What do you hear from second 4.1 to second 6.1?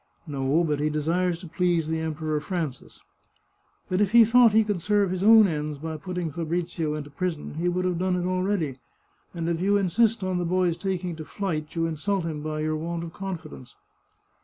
he thought he could serve his own ends by